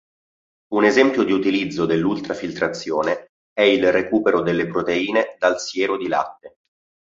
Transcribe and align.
Un 0.69 0.83
esempio 0.85 1.21
di 1.21 1.31
utilizzo 1.31 1.85
dell'ultrafiltrazione 1.85 3.33
è 3.53 3.61
il 3.61 3.91
recupero 3.91 4.41
delle 4.41 4.65
proteine 4.65 5.35
dal 5.37 5.59
siero 5.59 5.95
di 5.95 6.07
latte. 6.07 6.57